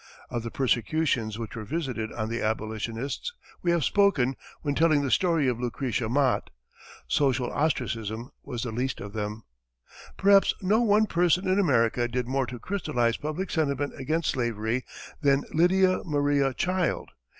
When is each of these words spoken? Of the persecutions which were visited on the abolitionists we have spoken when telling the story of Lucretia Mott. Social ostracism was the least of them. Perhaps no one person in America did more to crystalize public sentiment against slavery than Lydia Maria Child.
Of 0.31 0.41
the 0.41 0.49
persecutions 0.49 1.37
which 1.37 1.55
were 1.55 1.63
visited 1.63 2.11
on 2.13 2.27
the 2.27 2.41
abolitionists 2.41 3.33
we 3.61 3.69
have 3.69 3.83
spoken 3.83 4.35
when 4.63 4.73
telling 4.73 5.03
the 5.03 5.11
story 5.11 5.47
of 5.47 5.59
Lucretia 5.59 6.09
Mott. 6.09 6.49
Social 7.07 7.51
ostracism 7.51 8.31
was 8.41 8.63
the 8.63 8.71
least 8.71 8.99
of 8.99 9.13
them. 9.13 9.43
Perhaps 10.17 10.55
no 10.59 10.81
one 10.81 11.05
person 11.05 11.47
in 11.47 11.59
America 11.59 12.07
did 12.07 12.27
more 12.27 12.47
to 12.47 12.57
crystalize 12.57 13.17
public 13.17 13.51
sentiment 13.51 13.93
against 13.95 14.31
slavery 14.31 14.83
than 15.21 15.43
Lydia 15.53 15.99
Maria 16.03 16.51
Child. 16.55 17.11